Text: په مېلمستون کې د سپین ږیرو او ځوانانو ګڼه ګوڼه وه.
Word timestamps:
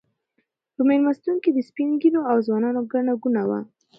په 0.75 0.81
مېلمستون 0.87 1.35
کې 1.43 1.49
د 1.53 1.59
سپین 1.69 1.89
ږیرو 2.01 2.21
او 2.31 2.37
ځوانانو 2.47 2.81
ګڼه 2.91 3.13
ګوڼه 3.23 3.43
وه. 3.49 3.59